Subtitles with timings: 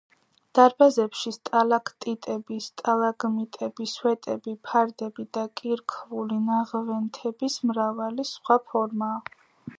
[0.59, 9.25] დარბაზებში სტალაქტიტები, სტალაგმიტები, სვეტები, ფარდები და კირქვული ნაღვენთების მრავალი სხვა ფორმაა.